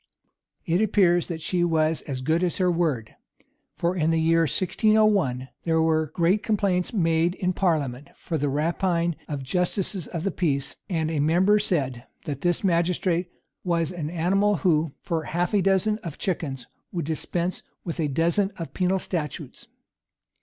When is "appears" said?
0.81-1.27